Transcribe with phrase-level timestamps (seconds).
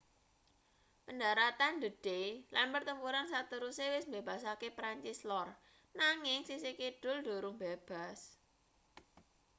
[1.05, 5.47] pendharatan d.day lan pertempuran sateruse wis mbebasake perancis lor
[6.01, 8.19] nanging sisih kidul durung bebas